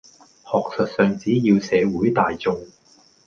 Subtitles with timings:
[0.45, 2.59] 學術上只要社會大眾